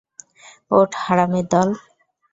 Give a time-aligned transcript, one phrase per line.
[0.71, 1.69] ওঠ, হারামীর দল!